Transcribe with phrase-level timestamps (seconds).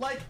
[0.00, 0.20] Like,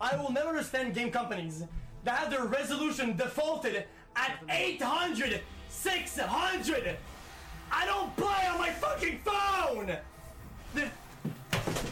[0.00, 1.64] I will never understand game companies
[2.04, 3.84] that have their resolution defaulted
[4.16, 6.96] at 800, 600.
[7.70, 9.94] I don't play on my fucking phone!
[10.74, 10.88] The-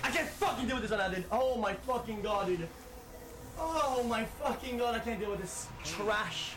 [0.04, 1.24] I can't fucking deal with this on that.
[1.32, 2.68] Oh my fucking god, dude.
[3.58, 6.52] Oh my fucking god, I can't deal with this trash.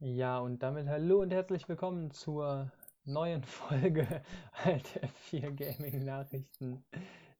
[0.00, 2.70] Ja, und damit hallo und herzlich willkommen zur
[3.04, 4.22] neuen Folge
[4.64, 6.84] Alter 4 Gaming Nachrichten,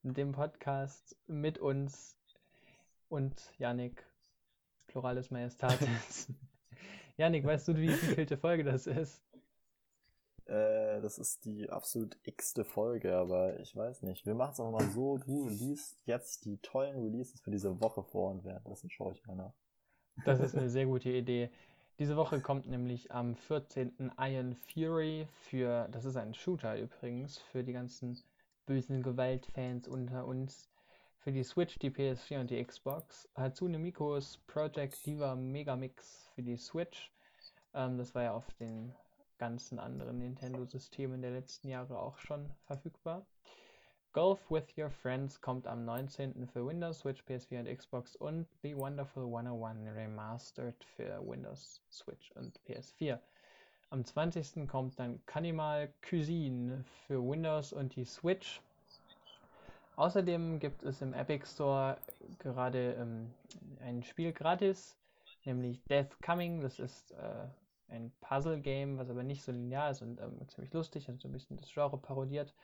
[0.02, 2.16] dem Podcast mit uns
[3.08, 4.06] und Yannick,
[4.86, 6.32] Pluralis Majestatis.
[7.16, 9.20] Yannick, weißt du, wie vielte Folge das ist?
[10.46, 14.26] Äh, das ist die absolut x-te Folge, aber ich weiß nicht.
[14.26, 18.04] Wir machen es auch mal so, du liest jetzt die tollen Releases für diese Woche
[18.04, 19.54] vor und währenddessen schaue ich mal nach.
[20.24, 21.50] Das ist eine sehr gute Idee.
[22.00, 24.10] Diese Woche kommt nämlich am 14.
[24.18, 28.20] Iron Fury für, das ist ein Shooter übrigens, für die ganzen
[28.66, 30.68] bösen Gewaltfans unter uns,
[31.20, 33.28] für die Switch, die PS4 und die Xbox.
[33.36, 37.12] Hatsune Mikos Project Diva Megamix für die Switch.
[37.74, 38.92] Ähm, das war ja auf den
[39.38, 43.24] ganzen anderen Nintendo-Systemen der letzten Jahre auch schon verfügbar.
[44.14, 46.46] Golf with Your Friends kommt am 19.
[46.46, 52.60] für Windows, Switch, PS4 und Xbox und The Wonderful 101 Remastered für Windows, Switch und
[52.60, 53.18] PS4.
[53.90, 54.68] Am 20.
[54.68, 58.60] kommt dann Cannibal Cuisine für Windows und die Switch.
[59.96, 61.98] Außerdem gibt es im Epic Store
[62.38, 63.34] gerade ähm,
[63.80, 64.96] ein Spiel gratis,
[65.44, 66.60] nämlich Death Coming.
[66.60, 67.48] Das ist äh,
[67.88, 71.32] ein Puzzle-Game, was aber nicht so linear ist und ähm, ziemlich lustig und so ein
[71.32, 72.54] bisschen das Genre parodiert.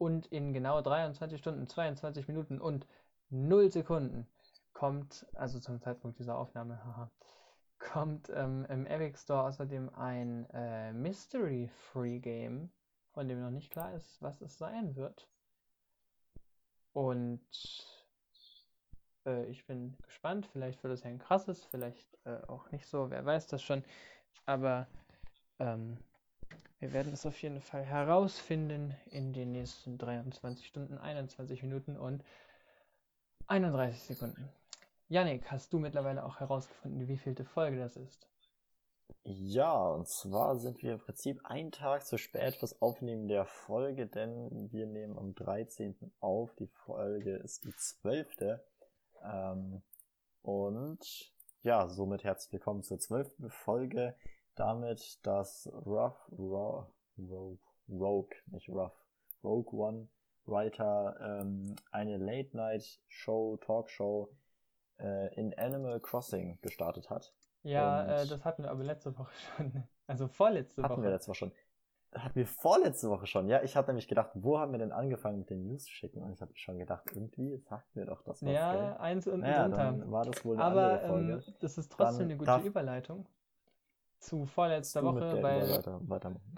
[0.00, 2.86] Und in genau 23 Stunden, 22 Minuten und
[3.28, 4.26] 0 Sekunden
[4.72, 7.10] kommt, also zum Zeitpunkt dieser Aufnahme, haha,
[7.78, 12.70] kommt ähm, im Epic Store außerdem ein äh, Mystery Free Game,
[13.12, 15.28] von dem noch nicht klar ist, was es sein wird.
[16.94, 17.42] Und
[19.26, 23.26] äh, ich bin gespannt, vielleicht wird es ein krasses, vielleicht äh, auch nicht so, wer
[23.26, 23.84] weiß das schon.
[24.46, 24.86] Aber
[25.58, 25.98] ähm,
[26.80, 32.24] wir werden es auf jeden Fall herausfinden in den nächsten 23 Stunden, 21 Minuten und
[33.46, 34.48] 31 Sekunden.
[35.08, 38.26] Yannick, hast du mittlerweile auch herausgefunden, wie vielte Folge das ist?
[39.24, 44.06] Ja, und zwar sind wir im Prinzip einen Tag zu spät fürs Aufnehmen der Folge,
[44.06, 46.12] denn wir nehmen am 13.
[46.20, 46.54] auf.
[46.54, 48.60] Die Folge ist die 12.
[49.22, 49.82] Ähm,
[50.42, 53.30] und ja, somit herzlich willkommen zur 12.
[53.48, 54.16] Folge.
[54.56, 56.86] Damit, dass Rough, Rogue,
[57.18, 58.92] Rogue, Rogue, nicht Rough,
[59.42, 60.08] Rogue One
[60.46, 64.30] Writer ähm, eine Late-Night-Show, Talkshow
[64.98, 67.32] äh, in Animal Crossing gestartet hat.
[67.62, 69.84] Ja, äh, das hatten wir aber letzte Woche schon.
[70.06, 71.02] Also vorletzte Hatten Woche.
[71.04, 71.52] wir letzte Woche schon.
[72.12, 73.46] Hatten wir vorletzte Woche schon.
[73.48, 76.20] Ja, ich habe nämlich gedacht, wo haben wir denn angefangen mit den News zu schicken?
[76.24, 78.50] Und ich habe schon gedacht, irgendwie sagt mir doch das was.
[78.52, 78.96] ja, gell?
[78.98, 80.10] eins unten Naja, drunter.
[80.10, 81.32] war das wohl eine Aber andere Folge.
[81.34, 83.28] ähm, das ist trotzdem Dann eine gute darf- Überleitung
[84.20, 86.54] zu vorletzter Woche, weil, Überleiter weitermachen.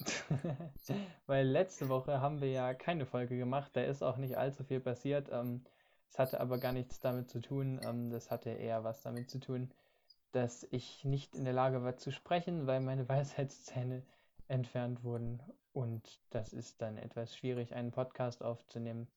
[1.26, 4.80] weil letzte Woche haben wir ja keine Folge gemacht, da ist auch nicht allzu viel
[4.80, 5.28] passiert.
[5.30, 5.64] Ähm,
[6.08, 7.80] es hatte aber gar nichts damit zu tun.
[7.84, 9.70] Ähm, das hatte eher was damit zu tun,
[10.32, 14.02] dass ich nicht in der Lage war zu sprechen, weil meine Weisheitszähne
[14.48, 15.42] entfernt wurden.
[15.72, 19.08] Und das ist dann etwas schwierig, einen Podcast aufzunehmen.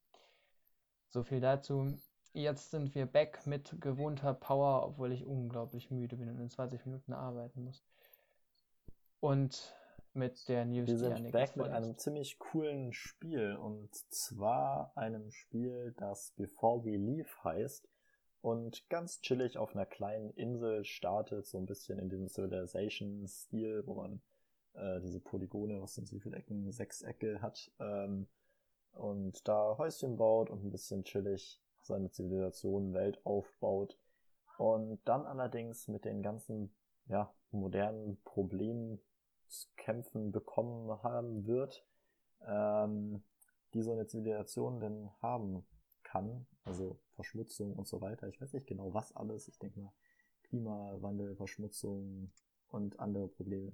[1.10, 1.98] So viel dazu.
[2.38, 6.86] Jetzt sind wir back mit gewohnter Power, obwohl ich unglaublich müde bin und in 20
[6.86, 7.84] Minuten arbeiten muss.
[9.20, 9.76] Und
[10.14, 15.96] mit der News, Wir sind back mit einem ziemlich coolen Spiel und zwar einem Spiel,
[15.98, 17.90] das Before We Leave heißt
[18.42, 23.96] und ganz chillig auf einer kleinen Insel startet, so ein bisschen in diesem Civilization-Stil, wo
[23.96, 24.22] man
[24.74, 28.28] äh, diese Polygone, was sind wie viele Ecken, sechs Ecke hat ähm,
[28.92, 33.98] und da Häuschen baut und ein bisschen chillig seine Zivilisation, Welt aufbaut
[34.58, 36.74] und dann allerdings mit den ganzen
[37.08, 39.00] ja, modernen Problemen
[39.48, 41.86] zu kämpfen bekommen haben wird,
[42.46, 43.24] ähm,
[43.74, 45.66] die so eine Zivilisation denn haben
[46.04, 48.28] kann, also Verschmutzung und so weiter.
[48.28, 49.48] Ich weiß nicht genau, was alles.
[49.48, 49.94] Ich denke mal
[50.44, 52.32] Klimawandel, Verschmutzung
[52.70, 53.74] und andere Probleme.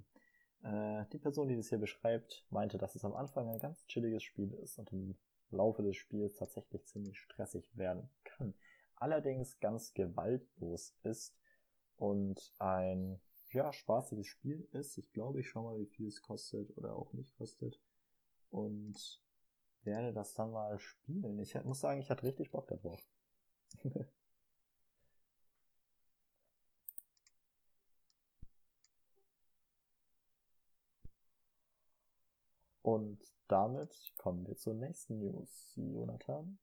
[0.62, 4.22] Äh, die Person, die das hier beschreibt, meinte, dass es am Anfang ein ganz chilliges
[4.22, 5.16] Spiel ist und im
[5.54, 8.54] Laufe des Spiels tatsächlich ziemlich stressig werden kann.
[8.96, 11.34] Allerdings ganz gewaltlos ist
[11.96, 13.20] und ein
[13.50, 14.98] ja, spaßiges Spiel ist.
[14.98, 17.80] Ich glaube, ich schaue mal, wie viel es kostet oder auch nicht kostet.
[18.50, 19.22] Und
[19.84, 21.38] werde das dann mal spielen.
[21.38, 23.00] Ich muss sagen, ich hatte richtig Bock darauf.
[32.82, 33.18] Und
[33.54, 36.58] damit kommen wir zur nächsten News, Jonathan.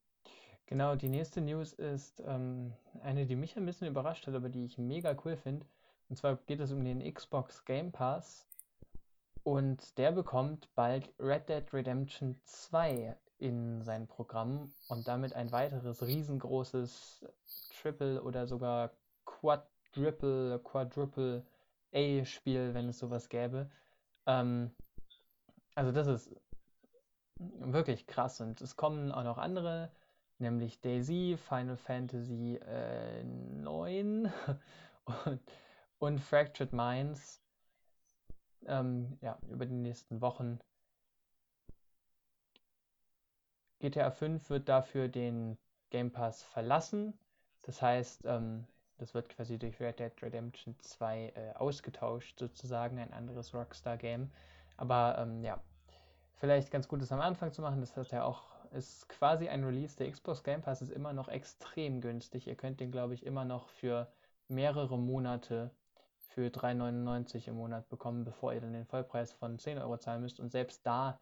[0.66, 4.66] Genau, die nächste News ist ähm, eine, die mich ein bisschen überrascht hat, aber die
[4.66, 5.64] ich mega cool finde.
[6.10, 8.46] Und zwar geht es um den Xbox Game Pass.
[9.42, 16.02] Und der bekommt bald Red Dead Redemption 2 in sein Programm und damit ein weiteres
[16.02, 17.24] riesengroßes
[17.80, 18.90] Triple oder sogar
[19.24, 21.46] Quadruple, Quadruple
[21.94, 23.70] A-Spiel, wenn es sowas gäbe.
[24.26, 24.70] Ähm,
[25.74, 26.36] also das ist
[27.38, 29.90] wirklich krass und es kommen auch noch andere,
[30.38, 34.32] nämlich Daisy, Final Fantasy äh, 9
[35.24, 35.40] und,
[35.98, 37.40] und Fractured Minds.
[38.66, 40.60] Ähm, ja, über die nächsten Wochen.
[43.80, 45.58] GTA 5 wird dafür den
[45.90, 47.18] Game Pass verlassen.
[47.62, 48.66] Das heißt, ähm,
[48.98, 54.30] das wird quasi durch Red Dead Redemption 2 äh, ausgetauscht, sozusagen, ein anderes Rockstar-Game.
[54.76, 55.60] Aber ähm, ja,
[56.42, 57.80] vielleicht ganz gut ist am Anfang zu machen.
[57.80, 58.42] Das heißt ja auch,
[58.72, 59.96] ist quasi ein Release.
[59.96, 62.48] Der Xbox Game Pass ist immer noch extrem günstig.
[62.48, 64.08] Ihr könnt den, glaube ich, immer noch für
[64.48, 65.70] mehrere Monate
[66.18, 70.40] für 3,99 im Monat bekommen, bevor ihr dann den Vollpreis von 10 Euro zahlen müsst.
[70.40, 71.20] Und selbst da,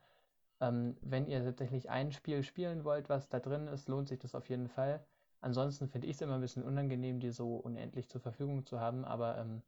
[0.58, 4.34] ähm, wenn ihr tatsächlich ein Spiel spielen wollt, was da drin ist, lohnt sich das
[4.34, 5.04] auf jeden Fall.
[5.42, 9.04] Ansonsten finde ich es immer ein bisschen unangenehm, die so unendlich zur Verfügung zu haben,
[9.04, 9.60] aber ähm,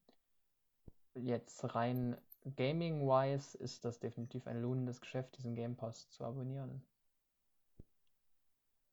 [1.14, 2.16] jetzt rein
[2.56, 6.84] Gaming-wise ist das definitiv ein lohnendes Geschäft, diesen Game Pass zu abonnieren.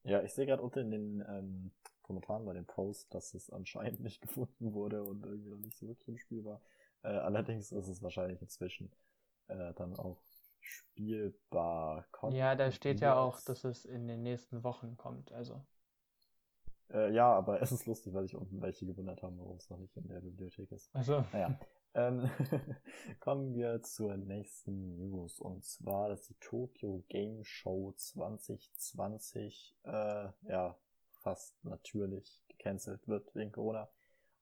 [0.04, 1.72] Ja, ich sehe gerade unten in den ähm,
[2.04, 5.88] Kommentaren bei dem Post, dass es anscheinend nicht gefunden wurde und irgendwie noch nicht so
[5.88, 6.62] wirklich im Spiel war.
[7.04, 8.92] Äh, allerdings ist es wahrscheinlich inzwischen
[9.48, 10.22] äh, dann auch
[10.60, 12.06] spielbar.
[12.32, 15.66] Ja, da steht ja auch, dass es in den nächsten Wochen kommt, also.
[16.92, 19.78] Äh, ja, aber es ist lustig, weil sich unten welche gewundert haben, warum es noch
[19.78, 20.94] nicht in der Bibliothek ist.
[20.94, 21.26] Also.
[21.32, 21.60] Naja.
[21.96, 22.30] Ähm,
[23.20, 30.78] kommen wir zur nächsten News und zwar, dass die Tokyo Game Show 2020 äh, ja
[31.22, 33.90] fast natürlich gecancelt wird wegen Corona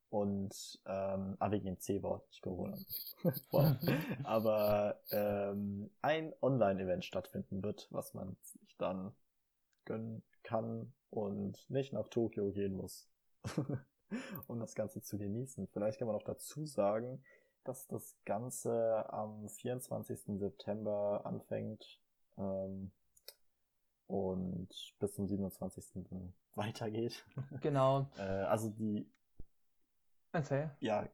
[0.10, 2.78] und ähm, ah, wegen dem C-Wort, nicht Corona.
[4.24, 9.14] Aber ähm, ein Online-Event stattfinden wird, was man sich dann
[9.86, 13.10] gönnen kann und nicht nach Tokio gehen muss,
[14.48, 15.68] um das Ganze zu genießen.
[15.68, 17.24] Vielleicht kann man auch dazu sagen,
[17.68, 20.40] dass das Ganze am 24.
[20.40, 22.00] September anfängt
[22.38, 22.92] ähm,
[24.08, 24.70] und
[25.00, 25.86] bis zum 27.
[26.56, 27.26] weitergeht.
[27.62, 28.10] Genau.
[28.18, 29.10] äh, also die
[30.32, 30.70] Erzähl.
[30.80, 31.08] Ja,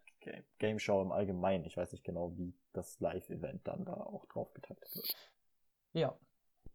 [0.57, 1.65] Game Show im Allgemeinen.
[1.65, 5.13] Ich weiß nicht genau, wie das Live-Event dann da auch drauf geteilt wird.
[5.93, 6.17] Ja,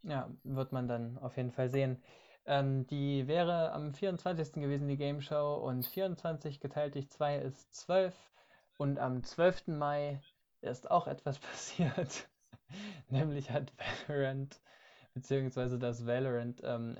[0.03, 2.03] ja, wird man dann auf jeden Fall sehen.
[2.47, 4.53] Ähm, die wäre am 24.
[4.55, 8.15] gewesen, die Game Show, und 24 geteilt durch 2 ist 12.
[8.79, 9.67] Und am 12.
[9.67, 10.23] Mai
[10.63, 12.29] ist auch etwas passiert.
[13.11, 13.73] Nämlich hat
[14.07, 14.61] Valorant,
[15.13, 16.97] beziehungsweise das Valorant ähm,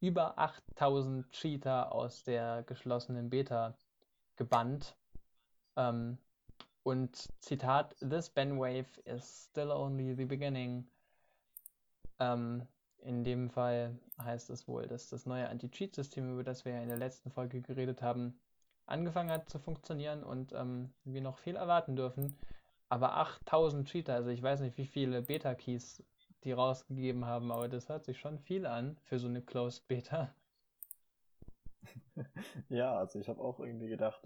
[0.00, 3.74] über 8000 Cheater aus der geschlossenen Beta
[4.36, 4.96] gebannt.
[5.76, 6.18] Ähm,
[6.82, 10.86] und Zitat, This Bandwave is still only the beginning.
[12.18, 12.66] Ähm,
[12.98, 16.88] in dem Fall heißt es wohl, dass das neue Anti-Cheat-System, über das wir ja in
[16.88, 18.38] der letzten Folge geredet haben,
[18.86, 22.36] angefangen hat zu funktionieren und ähm, wir noch viel erwarten dürfen.
[22.88, 26.02] Aber 8000 Cheater, also ich weiß nicht, wie viele Beta-Keys
[26.44, 30.34] die rausgegeben haben, aber das hört sich schon viel an für so eine Closed Beta.
[32.68, 34.20] ja, also ich habe auch irgendwie gedacht,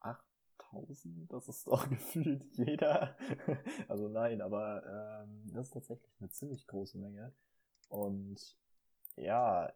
[0.00, 3.16] 8000, das ist doch gefühlt jeder.
[3.88, 7.32] also nein, aber ähm, das ist tatsächlich eine ziemlich große Menge.
[7.88, 8.56] Und
[9.16, 9.72] ja,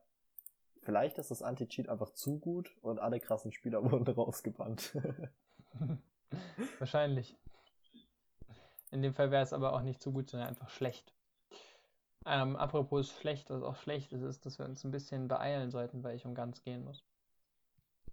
[0.83, 4.97] vielleicht ist das Anti-Cheat einfach zu gut und alle krassen Spieler wurden rausgebannt.
[6.79, 7.37] Wahrscheinlich.
[8.91, 11.15] In dem Fall wäre es aber auch nicht zu gut, sondern einfach schlecht.
[12.25, 16.05] Ähm, apropos schlecht, was auch schlecht ist, ist, dass wir uns ein bisschen beeilen sollten,
[16.05, 17.05] weil ich um ganz gehen muss.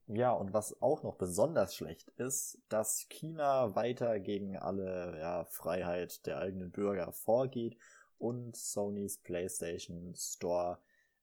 [0.07, 6.25] Ja, und was auch noch besonders schlecht ist, dass China weiter gegen alle ja, Freiheit
[6.25, 7.77] der eigenen Bürger vorgeht
[8.17, 10.79] und Sonys PlayStation Store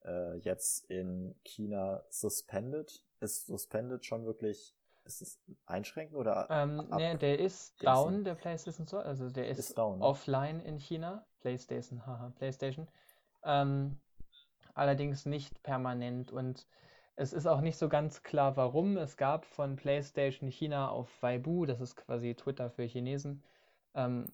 [0.07, 3.03] äh, jetzt in China suspended.
[3.21, 6.47] Ist suspended schon wirklich, ist es einschränkend oder?
[6.51, 10.05] Ähm, nee, der ist down, der PlayStation Store, also der ist, ist down, ne?
[10.05, 11.25] offline in China.
[11.41, 12.89] PlayStation, haha, PlayStation.
[13.45, 13.99] Ähm,
[14.75, 16.67] allerdings nicht permanent und
[17.15, 18.99] es ist auch nicht so ganz klar, warum.
[18.99, 23.43] Es gab von PlayStation China auf Weibo, das ist quasi Twitter für Chinesen,
[23.95, 24.27] ähm,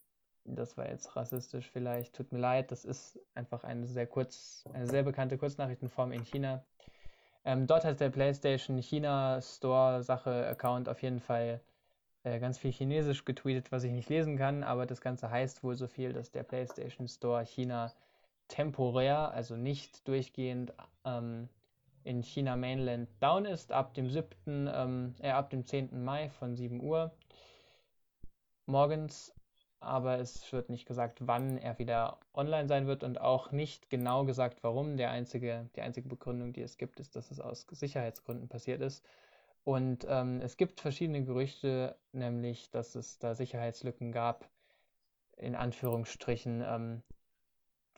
[0.45, 4.87] das war jetzt rassistisch vielleicht, tut mir leid, das ist einfach eine sehr kurz, eine
[4.87, 6.65] sehr bekannte Kurznachrichtenform in China.
[7.45, 11.61] Ähm, dort hat der PlayStation China Store Sache Account auf jeden Fall
[12.25, 15.75] äh, ganz viel Chinesisch getweetet, was ich nicht lesen kann, aber das Ganze heißt wohl
[15.75, 17.93] so viel, dass der PlayStation Store China
[18.49, 20.73] temporär, also nicht durchgehend
[21.05, 21.49] ähm,
[22.05, 24.27] in China Mainland down ist, ab dem 7.,
[24.73, 26.05] ähm, äh, ab dem 10.
[26.05, 27.13] Mai von 7 Uhr
[28.67, 29.35] morgens,
[29.83, 34.25] aber es wird nicht gesagt, wann er wieder online sein wird und auch nicht genau
[34.25, 34.97] gesagt, warum.
[34.97, 39.05] Der einzige, die einzige Begründung, die es gibt, ist, dass es aus Sicherheitsgründen passiert ist.
[39.65, 44.49] Und ähm, es gibt verschiedene Gerüchte, nämlich, dass es da Sicherheitslücken gab,
[45.37, 47.03] in Anführungsstrichen, ähm,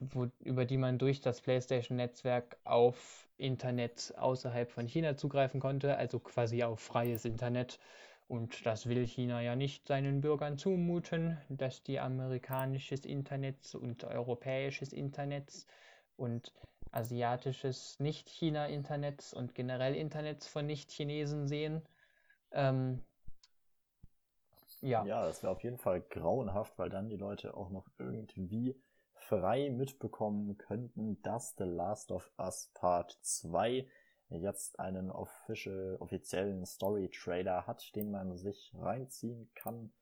[0.00, 6.18] wo, über die man durch das PlayStation-Netzwerk auf Internet außerhalb von China zugreifen konnte, also
[6.18, 7.78] quasi auf freies Internet.
[8.26, 14.92] Und das will China ja nicht seinen Bürgern zumuten, dass die amerikanisches Internet und europäisches
[14.92, 15.66] Internet
[16.16, 16.52] und
[16.90, 21.82] asiatisches Nicht-China-Internets und generell Internets von Nicht-Chinesen sehen.
[22.52, 23.02] Ähm,
[24.80, 25.04] ja.
[25.04, 28.76] Ja, das wäre auf jeden Fall grauenhaft, weil dann die Leute auch noch irgendwie
[29.14, 33.86] frei mitbekommen könnten, dass The Last of Us Part 2
[34.28, 39.92] jetzt einen official, offiziellen Story-Trailer hat, den man sich reinziehen kann.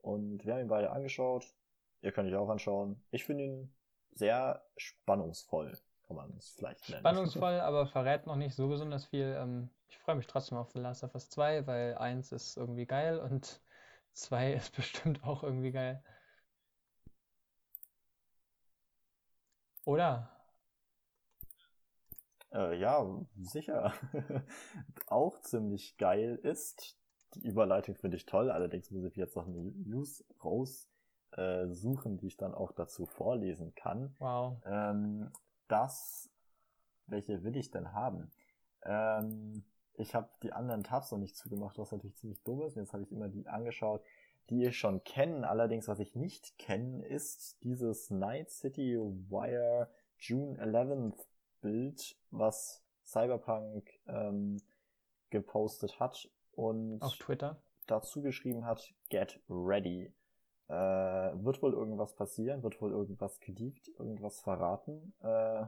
[0.00, 1.54] Und wir haben ihn beide angeschaut.
[2.00, 3.02] Ihr könnt ihn auch anschauen.
[3.10, 3.74] Ich finde ihn
[4.12, 5.78] sehr spannungsvoll
[6.12, 7.00] kann man es vielleicht nennen.
[7.00, 9.34] Spannungsvoll, aber verrät noch nicht so besonders viel.
[9.38, 12.86] Ähm, ich freue mich trotzdem auf The Last of Us 2, weil 1 ist irgendwie
[12.86, 13.60] geil und
[14.12, 16.02] 2 ist bestimmt auch irgendwie geil.
[19.84, 20.30] Oder?
[22.52, 23.06] Äh, ja,
[23.38, 23.92] sicher.
[25.06, 26.98] auch ziemlich geil ist.
[27.34, 32.26] Die Überleitung finde ich toll, allerdings muss ich jetzt noch eine News raussuchen, äh, die
[32.26, 34.14] ich dann auch dazu vorlesen kann.
[34.18, 34.60] Wow.
[34.66, 35.30] Ähm,
[35.68, 36.30] das,
[37.06, 38.30] welche will ich denn haben?
[38.84, 42.76] Ähm, ich habe die anderen Tabs noch nicht zugemacht, was natürlich ziemlich dumm ist.
[42.76, 44.02] Jetzt habe ich immer die angeschaut,
[44.50, 45.48] die ich schon kenne.
[45.48, 51.24] Allerdings, was ich nicht kenne, ist dieses Night City Wire June 11th
[51.62, 54.58] Bild, was Cyberpunk ähm,
[55.30, 60.12] gepostet hat und auf Twitter dazu geschrieben hat, get ready.
[60.68, 65.12] Äh, wird wohl irgendwas passieren, wird wohl irgendwas geleakt, irgendwas verraten.
[65.20, 65.64] Äh,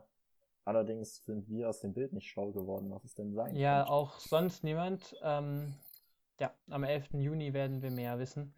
[0.64, 3.92] allerdings sind wir aus dem Bild nicht schlau geworden, was es denn sein Ja, könnte.
[3.92, 5.14] auch sonst niemand.
[5.22, 5.74] Ähm,
[6.38, 7.14] ja, am 11.
[7.14, 8.54] Juni werden wir mehr wissen.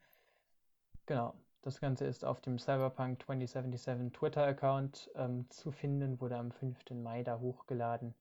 [1.07, 1.35] Genau.
[1.67, 6.91] Das Ganze ist auf dem Cyberpunk 2077 Twitter-Account ähm, zu finden, wurde am 5.
[6.91, 8.15] Mai da hochgeladen.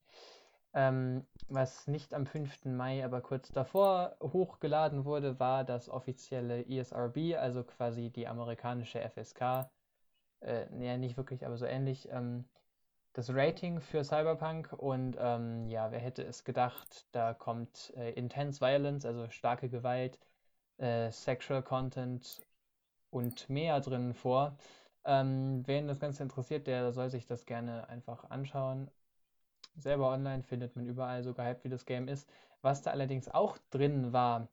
[0.73, 2.65] Ähm, was nicht am 5.
[2.65, 9.69] Mai, aber kurz davor hochgeladen wurde, war das offizielle ESRB, also quasi die amerikanische FSK.
[10.39, 12.09] Äh, naja, nicht wirklich, aber so ähnlich.
[12.09, 12.45] Ähm,
[13.13, 18.59] das Rating für Cyberpunk und ähm, ja, wer hätte es gedacht, da kommt äh, Intense
[18.59, 20.17] Violence, also starke Gewalt,
[20.77, 22.43] äh, Sexual Content
[23.15, 24.57] und mehr drin vor.
[25.05, 28.89] Ähm, wen das Ganze interessiert, der soll sich das gerne einfach anschauen
[29.77, 32.29] selber online, findet man überall, so gehypt wie das Game ist.
[32.61, 34.47] Was da allerdings auch drin war,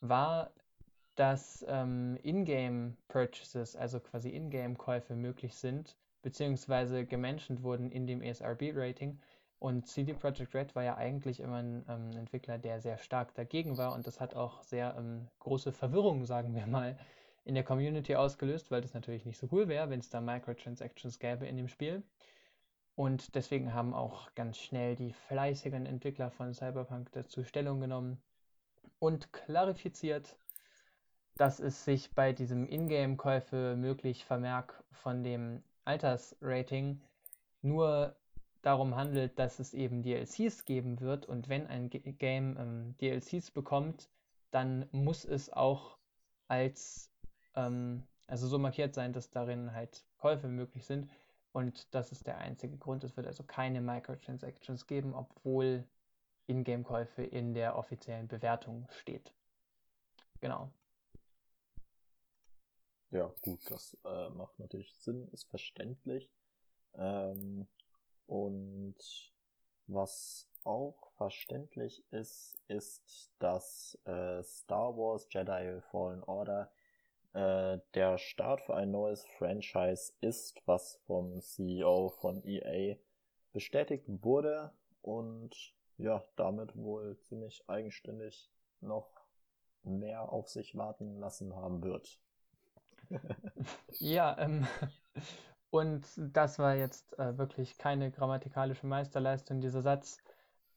[0.00, 0.50] war,
[1.16, 9.18] dass ähm, Ingame-Purchases, also quasi Ingame-Käufe möglich sind, beziehungsweise gementioned wurden in dem ESRB-Rating.
[9.58, 13.76] Und CD Projekt Red war ja eigentlich immer ein ähm, Entwickler, der sehr stark dagegen
[13.76, 16.96] war und das hat auch sehr ähm, große Verwirrung, sagen wir mal,
[17.48, 21.18] in der Community ausgelöst, weil das natürlich nicht so cool wäre, wenn es da Microtransactions
[21.18, 22.02] gäbe in dem Spiel.
[22.94, 28.20] Und deswegen haben auch ganz schnell die fleißigen Entwickler von Cyberpunk dazu Stellung genommen
[28.98, 30.36] und klarifiziert,
[31.36, 37.00] dass es sich bei diesem Ingame-Käufe möglich Vermerk von dem Altersrating
[37.62, 38.14] nur
[38.60, 44.10] darum handelt, dass es eben DLCs geben wird und wenn ein Game ähm, DLCs bekommt,
[44.50, 45.96] dann muss es auch
[46.48, 47.10] als
[47.58, 51.10] ähm, also so markiert sein, dass darin halt Käufe möglich sind
[51.52, 53.04] und das ist der einzige Grund.
[53.04, 55.84] Es wird also keine Microtransactions geben, obwohl
[56.46, 59.34] Ingame-Käufe in der offiziellen Bewertung steht.
[60.40, 60.70] Genau.
[63.10, 66.30] Ja, gut, das äh, macht natürlich Sinn, ist verständlich.
[66.94, 67.66] Ähm,
[68.26, 68.96] und
[69.86, 76.70] was auch verständlich ist, ist, dass äh, Star Wars Jedi Fallen Order
[77.34, 82.96] äh, der Start für ein neues Franchise ist, was vom CEO von EA
[83.52, 89.10] bestätigt wurde und ja, damit wohl ziemlich eigenständig noch
[89.82, 92.18] mehr auf sich warten lassen haben wird.
[93.98, 94.66] ja, ähm,
[95.70, 100.18] und das war jetzt äh, wirklich keine grammatikalische Meisterleistung, dieser Satz.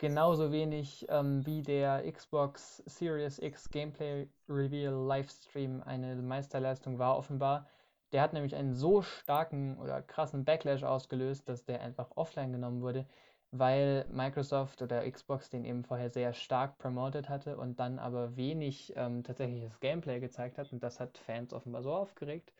[0.01, 7.67] Genauso wenig ähm, wie der Xbox Series X Gameplay Reveal Livestream eine Meisterleistung war, offenbar.
[8.11, 12.81] Der hat nämlich einen so starken oder krassen Backlash ausgelöst, dass der einfach offline genommen
[12.81, 13.05] wurde,
[13.51, 18.93] weil Microsoft oder Xbox den eben vorher sehr stark promoted hatte und dann aber wenig
[18.95, 20.73] ähm, tatsächliches Gameplay gezeigt hat.
[20.73, 22.51] Und das hat Fans offenbar so aufgeregt,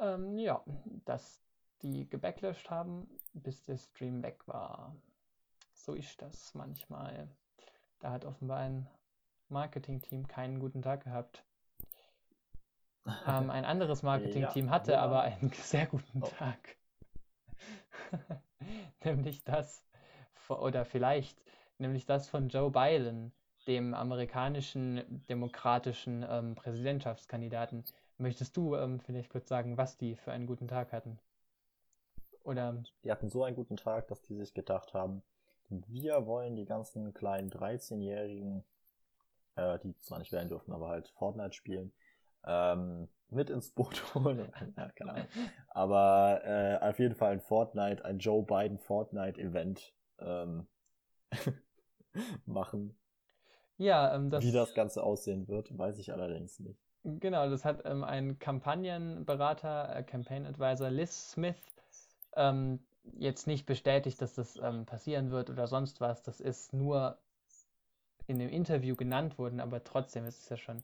[0.00, 0.62] ähm, ja,
[1.06, 1.40] dass
[1.82, 4.94] die gebacklashed haben, bis der Stream weg war.
[5.82, 7.28] So ist das manchmal.
[7.98, 8.88] Da hat offenbar ein
[9.48, 11.44] Marketing-Team keinen guten Tag gehabt.
[13.26, 16.28] Ähm, ein anderes Marketing-Team ja, hatte aber einen sehr guten oh.
[16.28, 16.76] Tag.
[19.04, 19.84] nämlich das,
[20.48, 21.42] oder vielleicht,
[21.78, 23.32] nämlich das von Joe Biden,
[23.66, 27.82] dem amerikanischen demokratischen ähm, Präsidentschaftskandidaten.
[28.18, 31.18] Möchtest du ähm, vielleicht kurz sagen, was die für einen guten Tag hatten?
[32.44, 32.84] Oder?
[33.02, 35.24] Die hatten so einen guten Tag, dass die sich gedacht haben,
[35.88, 38.64] wir wollen die ganzen kleinen 13-Jährigen,
[39.56, 41.92] äh, die zwar nicht wählen dürfen, aber halt Fortnite spielen,
[42.44, 44.52] ähm, mit ins Boot holen.
[44.76, 45.26] ja, keine Ahnung.
[45.68, 50.66] Aber äh, auf jeden Fall ein Fortnite, ein Joe Biden Fortnite-Event ähm,
[52.46, 52.98] machen.
[53.78, 56.78] Ja, ähm, das, Wie das Ganze aussehen wird, weiß ich allerdings nicht.
[57.04, 61.56] Genau, das hat ähm, ein Kampagnenberater, äh, Campaign Advisor Liz Smith,
[62.36, 66.22] ähm, jetzt nicht bestätigt, dass das ähm, passieren wird oder sonst was.
[66.22, 67.18] Das ist nur
[68.26, 70.82] in dem Interview genannt worden, aber trotzdem ist es ja schon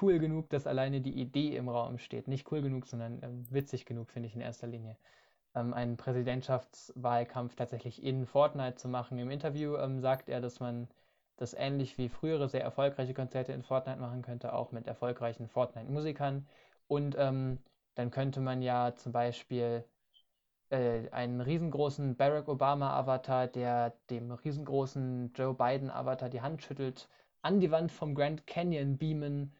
[0.00, 2.28] cool genug, dass alleine die Idee im Raum steht.
[2.28, 4.96] Nicht cool genug, sondern ähm, witzig genug, finde ich in erster Linie.
[5.54, 9.18] Ähm, einen Präsidentschaftswahlkampf tatsächlich in Fortnite zu machen.
[9.18, 10.88] Im Interview ähm, sagt er, dass man
[11.36, 16.46] das ähnlich wie frühere sehr erfolgreiche Konzerte in Fortnite machen könnte, auch mit erfolgreichen Fortnite-Musikern.
[16.88, 17.58] Und ähm,
[17.94, 19.84] dann könnte man ja zum Beispiel
[20.72, 27.08] äh, einen riesengroßen Barack Obama-Avatar, der dem riesengroßen Joe Biden-Avatar die Hand schüttelt,
[27.42, 29.52] an die Wand vom Grand Canyon beamen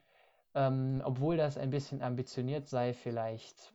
[0.55, 3.73] ähm, obwohl das ein bisschen ambitioniert sei, vielleicht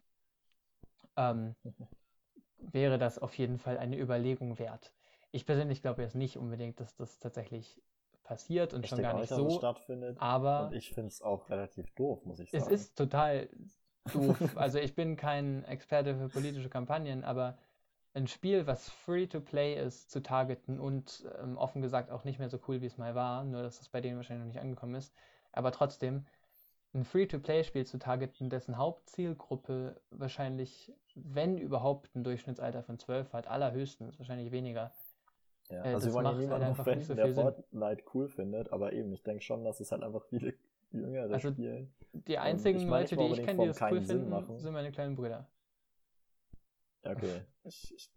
[1.16, 1.56] ähm,
[2.60, 4.94] wäre das auf jeden Fall eine Überlegung wert.
[5.32, 7.82] Ich persönlich glaube jetzt nicht unbedingt, dass das tatsächlich
[8.24, 9.50] passiert und ich schon gar nicht so.
[9.50, 10.18] Stattfindet.
[10.20, 12.64] Aber und ich finde es auch relativ doof, muss ich sagen.
[12.64, 13.50] Es ist total
[14.08, 14.58] doof.
[14.58, 17.58] also ich bin kein Experte für politische Kampagnen, aber
[18.14, 22.40] ein Spiel, was free to play ist, zu targeten und ähm, offen gesagt auch nicht
[22.40, 24.62] mehr so cool, wie es mal war, nur dass es bei denen wahrscheinlich noch nicht
[24.62, 25.14] angekommen ist.
[25.52, 26.26] Aber trotzdem,
[26.94, 34.18] ein Free-to-Play-Spiel zu targeten, dessen Hauptzielgruppe wahrscheinlich, wenn überhaupt, ein Durchschnittsalter von 12 hat, allerhöchstens,
[34.18, 34.92] wahrscheinlich weniger.
[35.70, 39.24] Ja, äh, also wir wollen ja niemanden halt der Fortnite cool findet, aber eben, ich
[39.24, 40.54] denke schon, dass es halt einfach viele
[40.92, 41.94] Jüngere also spielen.
[42.14, 45.48] Die einzigen ich Leute, die ich kenne, die das cool finden, sind meine kleinen Brüder.
[47.04, 47.42] Ja, okay.
[47.64, 48.10] ich, ich,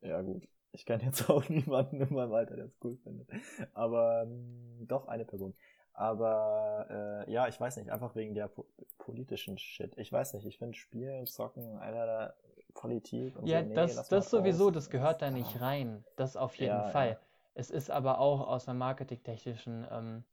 [0.00, 0.48] ja, gut.
[0.72, 3.28] Ich kenne jetzt auch niemanden in meinem Alter, der es cool findet.
[3.74, 5.54] Aber ähm, doch eine Person.
[5.94, 8.64] Aber äh, ja, ich weiß nicht, einfach wegen der po
[8.98, 9.96] politischen Shit.
[9.98, 12.34] Ich weiß nicht, ich finde Spielen, Zocken, Alter,
[12.72, 13.68] Politik und ja, so.
[13.68, 14.74] Nee, das, das sowieso, raus.
[14.74, 16.04] das gehört da nicht rein.
[16.16, 17.10] Das auf jeden ja, Fall.
[17.10, 17.18] Ja.
[17.54, 20.24] Es ist aber auch aus einer marketingtechnischen ähm,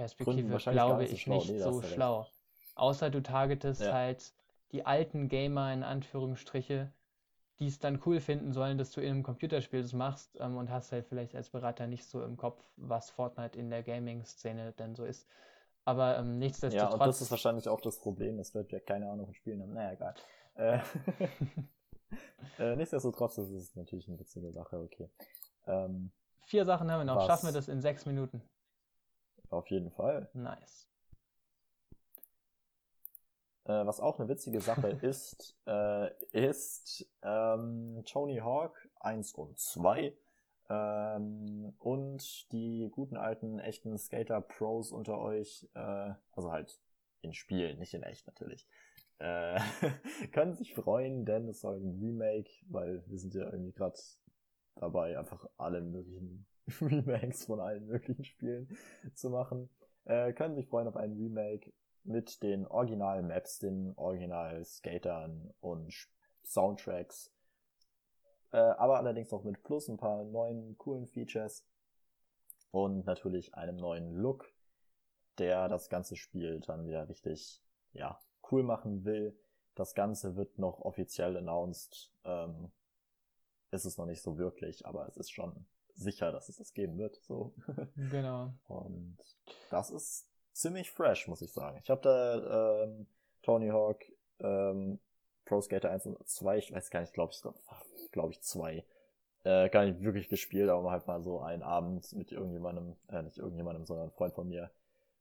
[0.00, 2.26] Perspektive, glaube ich, so nicht nee, so schlau.
[2.74, 3.92] Außer du targetest ja.
[3.92, 4.32] halt
[4.72, 6.90] die alten Gamer in Anführungsstriche,
[7.58, 10.70] die es dann cool finden sollen, dass du in einem Computerspiel das machst ähm, und
[10.70, 14.94] hast halt vielleicht als Berater nicht so im Kopf, was Fortnite in der Gaming-Szene denn
[14.94, 15.26] so ist.
[15.84, 16.92] Aber ähm, nichtsdestotrotz.
[16.92, 18.38] Ja, und das ist wahrscheinlich auch das Problem.
[18.38, 19.74] Es wird ja keine Ahnung von Spielen haben.
[19.74, 20.14] Naja, egal.
[20.54, 20.78] Äh,
[22.58, 25.10] äh, nichtsdestotrotz ist es natürlich eine witzige Sache, okay.
[25.66, 26.10] Ähm,
[26.46, 27.16] Vier Sachen haben wir noch.
[27.16, 27.26] Was?
[27.26, 28.40] Schaffen wir das in sechs Minuten?
[29.50, 30.28] Auf jeden Fall.
[30.32, 30.88] Nice.
[33.64, 40.16] Äh, was auch eine witzige Sache ist, äh, ist ähm, Tony Hawk 1 und 2
[40.68, 46.80] ähm, und die guten alten echten Skater-Pros unter euch, äh, also halt
[47.22, 48.66] in Spielen, nicht in echt natürlich,
[49.18, 49.60] äh,
[50.32, 53.98] können sich freuen, denn es soll ein Remake, weil wir sind ja irgendwie gerade
[54.76, 56.46] dabei, einfach alle möglichen
[56.80, 58.68] Remakes von allen möglichen Spielen
[59.14, 59.68] zu machen.
[60.04, 61.72] Äh, können sich freuen auf ein Remake
[62.04, 66.08] mit den Original-Maps, den Original-Skatern und
[66.44, 67.32] Soundtracks.
[68.52, 71.66] Äh, aber allerdings auch mit plus ein paar neuen coolen Features
[72.70, 74.52] und natürlich einem neuen Look,
[75.38, 78.18] der das ganze Spiel dann wieder richtig, ja,
[78.50, 79.38] cool machen will.
[79.74, 82.12] Das Ganze wird noch offiziell announced.
[82.24, 82.72] Ähm,
[83.70, 86.98] ist es noch nicht so wirklich, aber es ist schon sicher, dass es das geben
[86.98, 87.16] wird.
[87.22, 87.54] So.
[88.10, 88.52] Genau.
[88.68, 89.18] Und
[89.70, 91.78] das ist ziemlich fresh, muss ich sagen.
[91.82, 93.06] Ich habe da ähm,
[93.42, 94.04] Tony Hawk,
[94.40, 94.98] ähm,
[95.44, 97.42] Pro Skater 1 und 2, ich weiß gar nicht, glaube ich,
[98.12, 98.84] glaube ich 2,
[99.44, 103.38] äh, gar nicht wirklich gespielt, aber halt mal so einen Abend mit irgendjemandem, äh, nicht
[103.38, 104.70] irgendjemandem, sondern ein Freund von mir,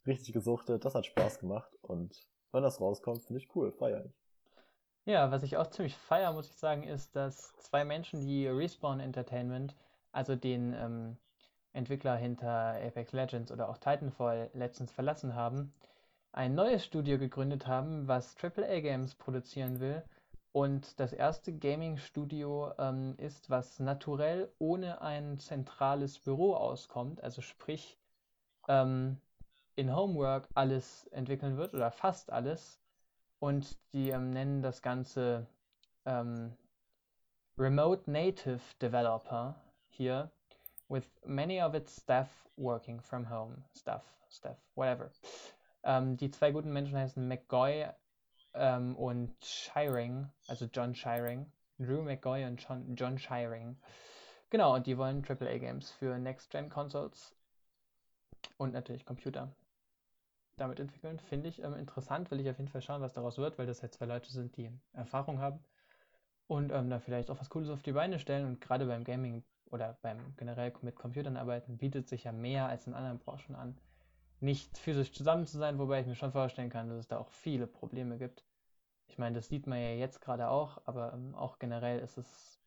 [0.05, 0.85] richtig gesuchtet.
[0.85, 4.11] Das hat Spaß gemacht und wenn das rauskommt, finde ich cool, feier ich.
[5.05, 8.99] Ja, was ich auch ziemlich feier, muss ich sagen, ist, dass zwei Menschen, die Respawn
[8.99, 9.75] Entertainment,
[10.11, 11.17] also den ähm,
[11.73, 15.73] Entwickler hinter Apex Legends oder auch Titanfall letztens verlassen haben,
[16.31, 20.03] ein neues Studio gegründet haben, was AAA-Games produzieren will.
[20.51, 27.97] Und das erste Gaming-Studio ähm, ist, was naturell ohne ein zentrales Büro auskommt, also sprich
[28.67, 29.17] ähm,
[29.75, 32.79] in Homework alles entwickeln wird oder fast alles.
[33.39, 35.47] Und die ähm, nennen das Ganze
[36.05, 36.53] ähm,
[37.57, 39.55] Remote Native Developer
[39.89, 40.31] hier,
[40.87, 43.63] with many of its staff working from home.
[43.75, 45.11] Staff, staff, whatever.
[45.83, 47.87] Ähm, die zwei guten Menschen heißen McGoy
[48.53, 51.51] ähm, und Shiring, also John Shiring.
[51.79, 53.77] Drew McGoy und John, John Shiring.
[54.49, 57.35] Genau, und die wollen AAA-Games für Next-Gen-Consoles
[58.57, 59.49] und natürlich Computer
[60.57, 61.19] damit entwickeln.
[61.19, 63.81] Finde ich ähm, interessant, will ich auf jeden Fall schauen, was daraus wird, weil das
[63.81, 65.63] halt zwei Leute sind, die Erfahrung haben
[66.47, 68.45] und ähm, da vielleicht auch was Cooles auf die Beine stellen.
[68.45, 72.87] Und gerade beim Gaming oder beim generell mit Computern arbeiten bietet sich ja mehr als
[72.87, 73.77] in anderen Branchen an,
[74.39, 77.29] nicht physisch zusammen zu sein, wobei ich mir schon vorstellen kann, dass es da auch
[77.29, 78.43] viele Probleme gibt.
[79.07, 82.59] Ich meine, das sieht man ja jetzt gerade auch, aber ähm, auch generell ist es,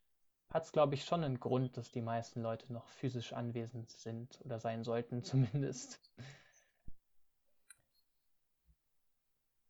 [0.51, 4.41] hat es glaube ich schon einen Grund, dass die meisten Leute noch physisch anwesend sind
[4.45, 6.01] oder sein sollten zumindest.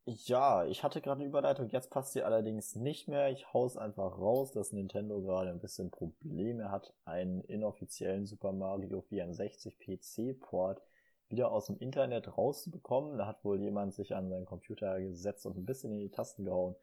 [0.05, 3.31] Ja, ich hatte gerade eine Überleitung, jetzt passt sie allerdings nicht mehr.
[3.31, 9.03] Ich hau's einfach raus, dass Nintendo gerade ein bisschen Probleme hat, einen inoffiziellen Super Mario
[9.03, 10.83] 64 PC-Port
[11.29, 13.17] wieder aus dem Internet rauszubekommen.
[13.17, 16.45] Da hat wohl jemand sich an seinen Computer gesetzt und ein bisschen in die Tasten
[16.45, 16.75] gehauen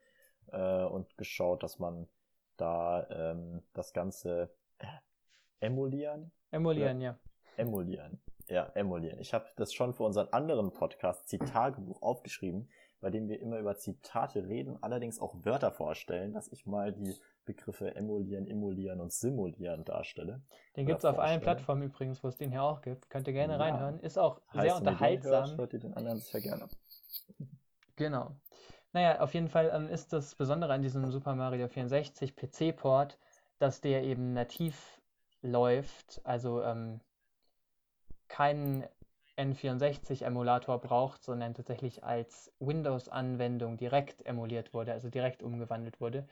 [0.54, 2.08] äh, und geschaut, dass man
[2.56, 4.86] da ähm, das Ganze äh,
[5.60, 6.32] emulieren.
[6.52, 7.06] Emulieren, Oder?
[7.06, 7.20] ja.
[7.58, 8.22] Emulieren.
[8.48, 9.20] Ja, emulieren.
[9.20, 12.70] Ich habe das schon für unseren anderen Podcast Zitatbuch aufgeschrieben
[13.02, 17.16] bei dem wir immer über Zitate reden, allerdings auch Wörter vorstellen, dass ich mal die
[17.46, 20.42] Begriffe emulieren, emulieren und simulieren darstelle.
[20.76, 23.10] Den gibt es auf allen Plattformen übrigens, wo es den hier auch gibt.
[23.10, 23.60] Könnt ihr gerne ja.
[23.60, 24.00] reinhören.
[24.00, 25.58] Ist auch heißt, sehr unterhaltsam.
[25.58, 26.68] Hört, ihr den anderen sehr gerne.
[27.96, 28.36] Genau.
[28.92, 33.20] Naja, auf jeden Fall ähm, ist das Besondere an diesem Super Mario 64 PC-Port,
[33.60, 35.00] dass der eben nativ
[35.42, 37.00] läuft, also ähm,
[38.28, 38.86] keinen
[39.40, 46.28] N64-Emulator braucht, sondern tatsächlich als Windows-Anwendung direkt emuliert wurde, also direkt umgewandelt wurde.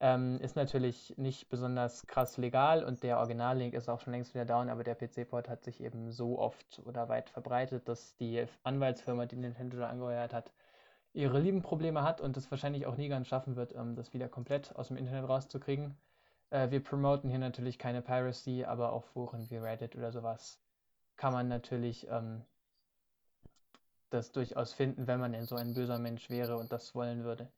[0.00, 4.44] Ähm, ist natürlich nicht besonders krass legal und der Originallink ist auch schon längst wieder
[4.44, 9.26] down, aber der PC-Port hat sich eben so oft oder weit verbreitet, dass die Anwaltsfirma,
[9.26, 10.52] die Nintendo da angeheuert hat,
[11.14, 14.28] ihre lieben Probleme hat und es wahrscheinlich auch nie ganz schaffen wird, ähm, das wieder
[14.28, 15.96] komplett aus dem Internet rauszukriegen.
[16.50, 20.60] Äh, wir promoten hier natürlich keine Piracy, aber auf Foren wie Reddit oder sowas
[21.16, 22.42] kann man natürlich ähm,
[24.10, 27.50] das durchaus finden, wenn man denn so ein böser Mensch wäre und das wollen würde.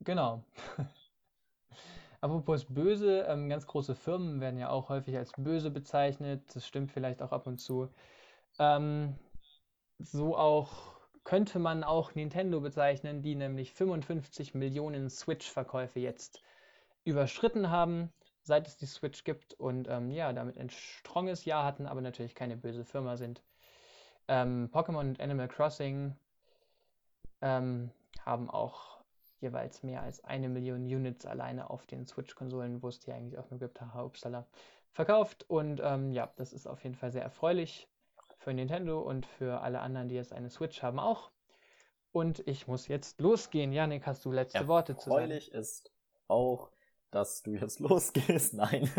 [0.00, 0.44] Genau.
[2.20, 6.42] Apropos böse, ähm, ganz große Firmen werden ja auch häufig als böse bezeichnet.
[6.54, 7.88] Das stimmt vielleicht auch ab und zu.
[8.58, 9.16] Ähm,
[9.98, 16.42] so auch könnte man auch Nintendo bezeichnen, die nämlich 55 Millionen Switch-Verkäufe jetzt
[17.04, 18.12] überschritten haben
[18.48, 22.34] seit es die Switch gibt und ähm, ja, damit ein stronges Jahr hatten, aber natürlich
[22.34, 23.42] keine böse Firma sind.
[24.26, 26.16] Ähm, Pokémon und Animal Crossing
[27.40, 27.90] ähm,
[28.24, 28.98] haben auch
[29.40, 33.48] jeweils mehr als eine Million Units alleine auf den Switch-Konsolen, wo es die eigentlich auch
[33.50, 34.46] nur gibt, haha, upsala,
[34.90, 35.44] verkauft.
[35.48, 37.88] Und ähm, ja, das ist auf jeden Fall sehr erfreulich
[38.38, 41.30] für Nintendo und für alle anderen, die jetzt eine Switch haben, auch.
[42.12, 43.72] Und ich muss jetzt losgehen.
[43.72, 45.30] Janik, hast du letzte Worte zu sagen?
[45.30, 45.92] Erfreulich ist
[46.26, 46.70] auch,
[47.10, 48.54] dass du jetzt losgehst.
[48.54, 48.90] Nein.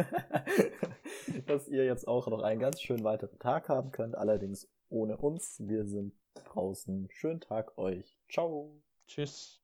[1.47, 4.15] dass ihr jetzt auch noch einen ganz schönen weiteren Tag haben könnt.
[4.15, 5.59] Allerdings ohne uns.
[5.59, 7.07] Wir sind draußen.
[7.11, 8.17] Schönen Tag euch.
[8.29, 8.81] Ciao.
[9.07, 9.58] Tschüss.